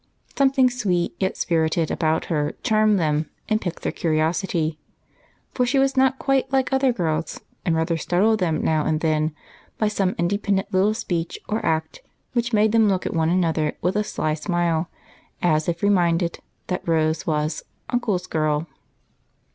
[0.35, 4.79] Something sweet yet spirited about her charmed them and piqued their curiosity,
[5.53, 9.35] for she was not quite like other girls, and rather startled them now and then
[9.77, 12.01] by some independent little speech or act
[12.33, 14.89] which made them look at one another with a sly smile,
[15.39, 17.61] as if reminded that Rose was
[17.91, 18.65] "Uncle's girl."